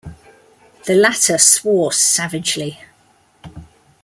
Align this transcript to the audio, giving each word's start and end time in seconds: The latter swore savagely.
The 0.85 0.95
latter 0.95 1.37
swore 1.37 1.91
savagely. 1.91 2.79